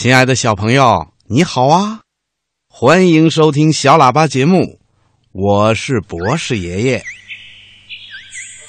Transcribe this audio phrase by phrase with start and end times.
[0.00, 2.00] 亲爱的小朋友，你好啊！
[2.70, 4.80] 欢迎收听小喇叭节目，
[5.30, 7.02] 我是博士爷爷。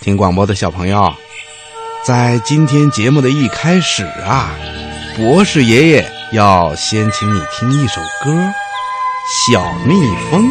[0.01, 1.15] 听广播的小朋友，
[2.03, 4.53] 在今天节目的一开始啊，
[5.15, 8.33] 博士爷爷要先请你听一首歌
[9.47, 9.93] 《小蜜
[10.29, 10.43] 蜂》。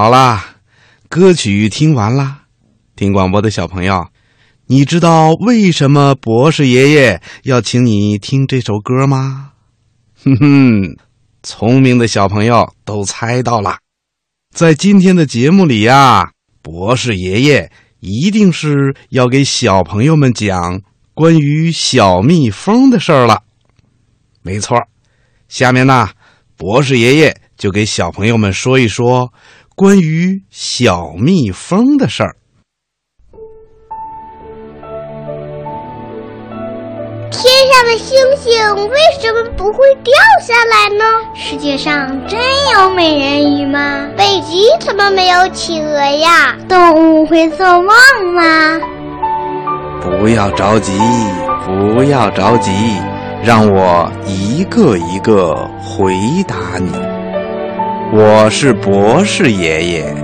[0.00, 0.54] 好啦，
[1.08, 2.44] 歌曲听完啦。
[2.94, 4.06] 听广播的小朋友，
[4.66, 9.54] 你知道为什么博士爷爷要请你听这首歌吗？
[10.22, 10.96] 哼哼，
[11.42, 13.78] 聪明的小朋友都猜到了。
[14.54, 16.30] 在今天的节目里呀，
[16.62, 20.80] 博士爷爷一定是要给小朋友们讲
[21.12, 23.42] 关于小蜜蜂的事儿了。
[24.42, 24.80] 没错，
[25.48, 26.08] 下面呢，
[26.56, 29.32] 博士爷爷就给小朋友们说一说。
[29.78, 32.34] 关于小蜜蜂的事儿。
[37.30, 40.12] 天上的星星为什么不会掉
[40.42, 41.04] 下来呢？
[41.32, 42.40] 世界上真
[42.74, 44.08] 有美人鱼吗？
[44.16, 46.56] 北极怎么没有企鹅呀？
[46.68, 47.94] 动物会做梦
[48.34, 48.80] 吗？
[50.02, 50.98] 不要着急，
[51.64, 52.72] 不要着急，
[53.44, 56.16] 让我一个一个回
[56.48, 56.90] 答你。
[58.10, 60.16] 我是博士爷爷。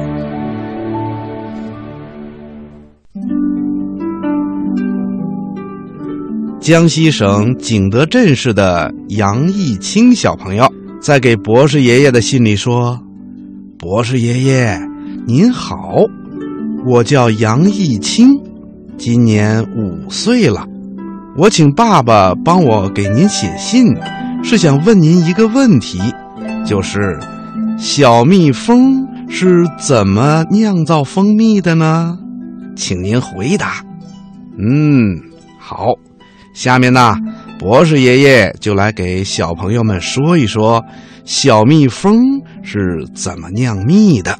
[6.59, 10.67] 江西省景德镇市的杨义清小朋友
[10.99, 12.99] 在给博士爷爷的信里说
[13.78, 14.81] ：“博士爷爷，
[15.27, 16.06] 您好，
[16.87, 18.31] 我叫杨义清，
[18.97, 20.66] 今年五岁了。
[21.37, 23.95] 我请爸爸帮我给您写信，
[24.42, 26.01] 是想问您一个问题，
[26.65, 27.21] 就是。”
[27.78, 32.18] 小蜜蜂是怎么酿造蜂蜜的呢？
[32.76, 33.84] 请您回答。
[34.59, 35.21] 嗯，
[35.59, 35.94] 好。
[36.54, 37.16] 下面呢，
[37.59, 40.84] 博士爷爷就来给小朋友们说一说
[41.24, 42.16] 小蜜蜂
[42.62, 44.38] 是怎么酿蜜的。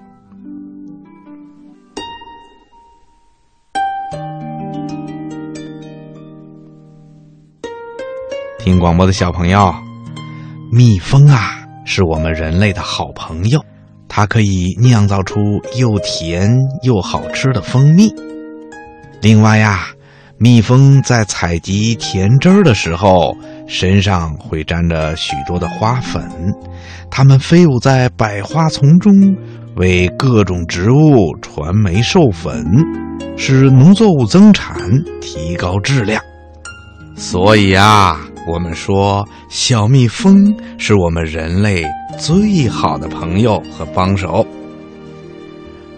[8.60, 9.75] 听广播的小朋友，
[10.70, 11.63] 蜜蜂啊。
[11.84, 13.62] 是我们人类的好朋友，
[14.08, 15.40] 它可以酿造出
[15.76, 16.50] 又甜
[16.82, 18.12] 又好吃的蜂蜜。
[19.20, 19.86] 另外呀，
[20.38, 23.36] 蜜蜂在采集甜汁儿的时候，
[23.66, 26.22] 身上会沾着许多的花粉。
[27.10, 29.12] 它们飞舞在百花丛中，
[29.76, 32.64] 为各种植物传媒授粉，
[33.37, 34.76] 使农作物增产，
[35.20, 36.22] 提高质量。
[37.16, 38.19] 所以呀。
[38.46, 41.85] 我们说，小蜜蜂是我们人类
[42.19, 44.46] 最好的朋友和帮手。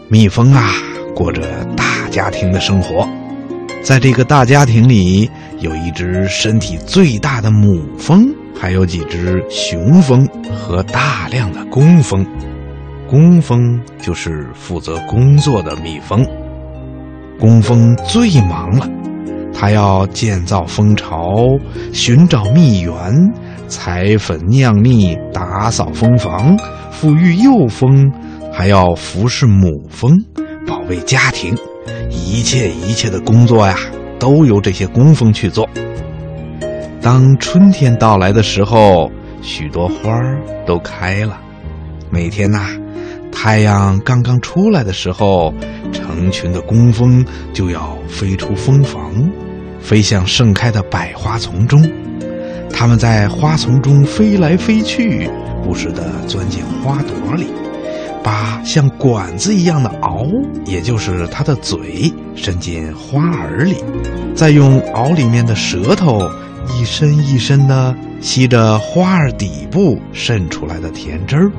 [0.08, 0.70] 蜜蜂啊，
[1.14, 3.08] 过着大家庭的生活，
[3.82, 5.28] 在这个大家庭里，
[5.58, 12.24] 有一只身体最大的母蜂，还有几只雄蜂和大量的工蜂。
[13.08, 16.24] 工蜂就是负责工作的蜜蜂。
[17.40, 18.88] 工蜂最忙了，
[19.58, 21.34] 它要建造蜂巢，
[21.92, 22.92] 寻找蜜源，
[23.66, 26.56] 采粉酿蜜，打扫蜂房，
[26.92, 28.12] 抚育幼蜂，
[28.52, 30.14] 还要服侍母蜂，
[30.66, 31.56] 保卫家庭。
[32.10, 33.74] 一切一切的工作呀，
[34.18, 35.66] 都由这些工蜂去做。
[37.00, 39.10] 当春天到来的时候，
[39.40, 41.40] 许多花儿都开了。
[42.10, 42.68] 每天呐、
[43.32, 45.52] 太阳刚刚出来的时候，
[45.92, 49.12] 成群的工蜂就要飞出蜂房，
[49.86, 51.80] 飞向盛开的百花丛中。
[52.72, 55.30] 它们在花丛中飞来飞去，
[55.62, 57.46] 不时地钻进花朵里，
[58.20, 60.28] 把像管子一样的螯，
[60.64, 63.76] 也就是它的嘴，伸进花儿里，
[64.34, 66.28] 再用螯里面的舌头
[66.76, 71.52] 一伸一伸地吸着花儿底部渗出来的甜汁儿。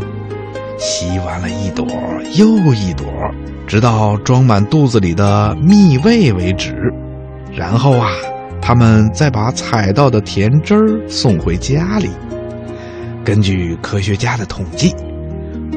[0.78, 1.88] 吸完了一朵
[2.36, 3.08] 又一朵，
[3.66, 6.76] 直到装满肚子里的蜜味为止。
[7.58, 8.12] 然后啊，
[8.62, 12.12] 他们再把采到的甜汁儿送回家里。
[13.26, 14.94] 根据科学家的统计，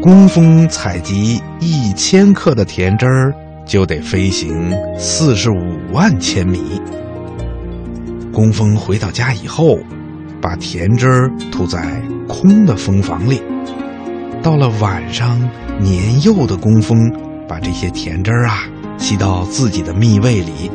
[0.03, 3.32] 工蜂采集一千克的甜汁儿，
[3.65, 5.56] 就得飞行四十五
[5.91, 6.61] 万千米。
[8.31, 9.79] 工蜂回到家以后，
[10.38, 11.81] 把甜汁儿吐在
[12.29, 13.41] 空的蜂房里。
[14.43, 15.41] 到了晚上，
[15.81, 17.11] 年幼的工蜂
[17.49, 18.65] 把这些甜汁儿啊
[18.99, 20.71] 吸到自己的蜜胃里，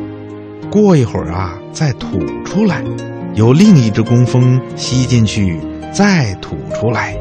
[0.82, 2.82] 过一会儿啊再吐出来，
[3.34, 5.58] 由另一只工蜂吸进去，
[5.92, 7.16] 再吐出来。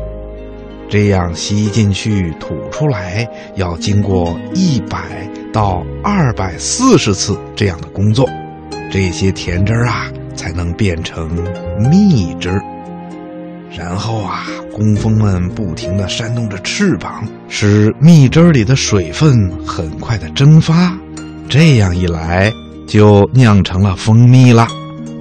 [0.87, 8.29] 这样吸进去、吐出来，要经过一百到二百四十次这样的工作，
[8.91, 10.05] 这些甜汁儿啊
[10.35, 11.29] 才能变成
[11.89, 12.61] 蜜汁儿。
[13.71, 20.95] 然后啊，工蜂们不停地扇动着翅膀，使蜜汁儿里的水分很快的蒸发。
[21.49, 22.51] 这样一来，
[22.85, 24.67] 就酿成了蜂蜜了。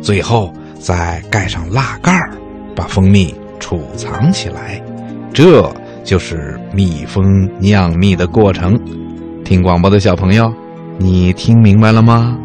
[0.02, 2.30] 最后再盖上蜡盖儿，
[2.74, 4.82] 把蜂蜜储藏起来。
[5.32, 5.72] 这
[6.04, 8.78] 就是蜜蜂酿蜜的过程。
[9.44, 10.52] 听广播的小朋友，
[10.98, 12.38] 你听明白了吗？